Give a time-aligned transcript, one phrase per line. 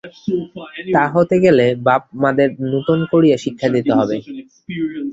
[0.95, 4.15] তা হতে গেলে বাপ-মাদেরও নূতন করে শিক্ষা দিতে হবে।